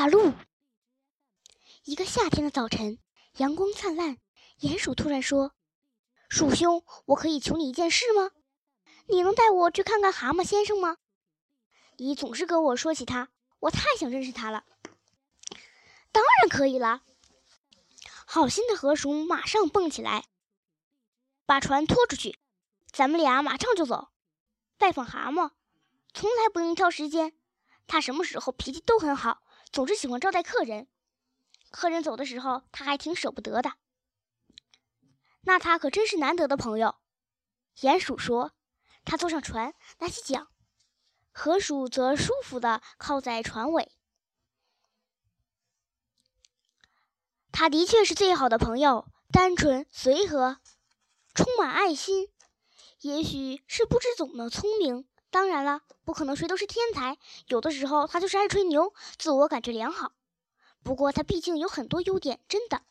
[0.00, 0.32] 大陆。
[1.84, 2.98] 一个夏天的早晨，
[3.36, 4.16] 阳光灿烂，
[4.58, 5.52] 鼹鼠突然说
[6.30, 8.30] ：“鼠兄，我可以求你一件事吗？
[9.08, 10.96] 你能带我去看看蛤蟆先生吗？
[11.98, 13.28] 你总是跟我说起他，
[13.58, 14.64] 我太想认识他了。
[16.12, 17.02] ”“当然可以了。”
[18.24, 20.24] 好心的河鼠马上蹦起来，
[21.44, 22.38] 把船拖出去，
[22.90, 24.08] 咱们俩马上就走。
[24.78, 25.50] 拜访蛤蟆，
[26.14, 27.34] 从来不用挑时间。
[27.86, 29.42] 他什么时候脾气都很好，
[29.72, 30.88] 总是喜欢招待客人。
[31.70, 33.74] 客人走的时候，他还挺舍不得的。
[35.42, 36.96] 那他可真是难得的朋友。
[37.76, 38.52] 鼹鼠说
[39.06, 40.48] ：“他坐上船，拿起桨，
[41.32, 43.92] 河鼠则舒服地靠在船尾。
[47.52, 50.58] 他的确是最好的朋友，单纯、随和，
[51.34, 52.28] 充满爱心。
[53.00, 57.16] 也许是不知怎么聪明。”当然了，不可能谁都是天才。
[57.46, 60.12] 有的时候他就是爱吹牛，自我感觉良好。
[60.82, 62.82] 不过他毕竟有很多优点，真的。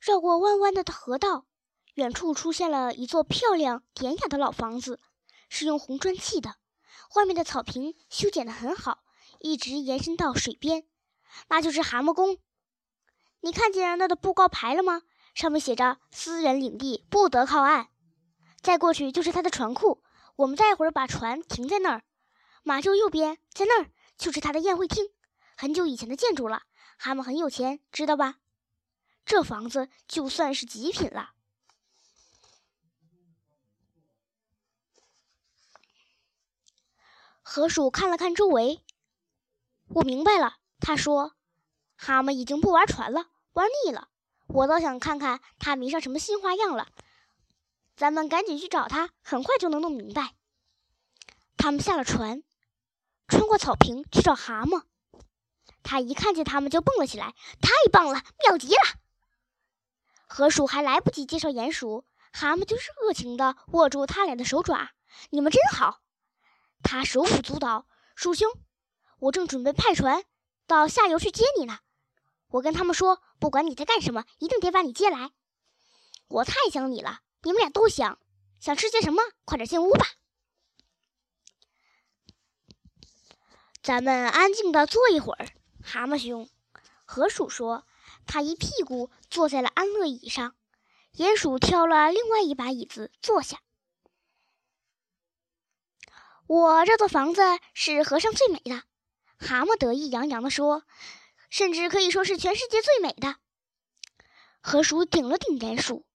[0.00, 1.46] 绕过弯弯的河道，
[1.94, 5.00] 远处出现了一座漂亮典雅的老房子，
[5.48, 6.56] 是用红砖砌的。
[7.14, 9.04] 外面的草坪修剪的很好，
[9.40, 10.86] 一直延伸到水边，
[11.48, 12.38] 那就是蛤蟆宫。
[13.40, 15.02] 你看见那的布告牌了吗？
[15.34, 17.88] 上面写着“私人领地，不得靠岸”。
[18.64, 20.02] 再过去就是他的船库，
[20.36, 22.02] 我们待会儿把船停在那儿。
[22.62, 25.10] 马厩右边，在那儿就是他的宴会厅，
[25.54, 26.62] 很久以前的建筑了。
[26.96, 28.36] 蛤蟆很有钱，知道吧？
[29.26, 31.32] 这房子就算是极品了。
[37.42, 38.82] 河鼠看了看周围，
[39.88, 40.56] 我明白了。
[40.80, 41.34] 他说
[41.96, 44.08] ：“蛤蟆已经不玩船了，玩腻了。
[44.46, 46.88] 我倒想看看他迷上什么新花样了。”
[47.96, 50.34] 咱们赶紧去找他，很快就能弄明白。
[51.56, 52.42] 他们下了船，
[53.28, 54.82] 穿过草坪去找蛤蟆。
[55.82, 58.80] 他一看见他们就蹦了起来，太棒了，妙极了！
[60.26, 64.90] 河鼠还来不及介绍鼹鼠，蛤蟆就是热情地握住他俩的手爪。
[65.30, 66.00] 你们真好！
[66.82, 67.86] 他手舞足蹈。
[68.16, 68.50] 鼠兄，
[69.18, 70.24] 我正准备派船
[70.66, 71.78] 到下游去接你呢。
[72.48, 75.30] 我跟他们说，不管你在干什么，一定得把你接来。
[76.28, 77.20] 我太想你了。
[77.44, 78.18] 你们俩都想，
[78.58, 79.22] 想吃些什么？
[79.44, 80.06] 快点进屋吧。
[83.82, 85.48] 咱们安静的坐一会儿。
[85.82, 86.48] 蛤蟆兄，
[87.04, 87.86] 河鼠说，
[88.26, 90.56] 他一屁股坐在了安乐椅上。
[91.12, 93.60] 鼹鼠挑了另外一把椅子坐下。
[96.46, 98.82] 我这座房子是河上最美的，
[99.38, 100.84] 蛤蟆得意洋洋的说，
[101.50, 103.36] 甚至可以说是全世界最美的。
[104.60, 106.06] 河鼠顶了顶鼹鼠。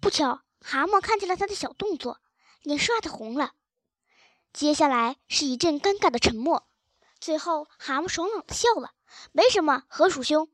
[0.00, 2.20] 不巧，蛤蟆看见了他的小动作，
[2.62, 3.52] 脸唰的红了。
[4.52, 6.66] 接下来是一阵尴尬的沉默。
[7.20, 8.92] 最后，蛤蟆爽朗的笑了
[9.32, 10.50] ：“没什么，河鼠兄。”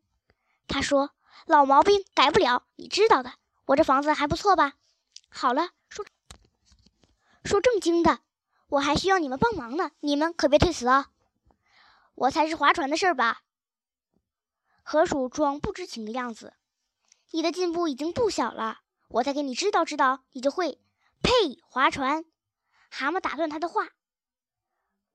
[0.66, 1.12] 他说
[1.46, 3.34] ：“老毛病改不了，你知道的。
[3.66, 4.74] 我这房子还不错吧？”
[5.30, 6.04] 好了，说
[7.44, 8.18] 说正经的，
[8.68, 11.10] 我还需要你们帮忙呢，你们可别推辞啊！
[12.16, 13.42] 我才是划船的事儿吧？
[14.82, 16.54] 河鼠装不知情的样子。
[17.30, 18.80] 你的进步已经不小了。
[19.08, 20.80] 我再给你指导指导，你就会。
[21.22, 21.60] 呸！
[21.66, 22.24] 划船。
[22.90, 23.88] 蛤蟆打断他的话：“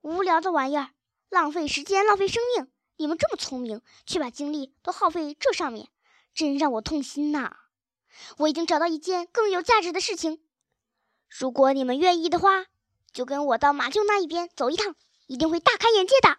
[0.02, 0.90] 无聊的玩意儿，
[1.28, 2.70] 浪费时间，浪费生命。
[2.96, 5.88] 你们这么聪明，却把精力都耗费这上面，
[6.34, 7.56] 真让我痛心呐！
[8.38, 10.42] 我已经找到一件更有价值的事情。
[11.28, 12.66] 如果你们愿意的话，
[13.12, 14.94] 就跟我到马厩那一边走一趟，
[15.26, 16.38] 一定会大开眼界的。”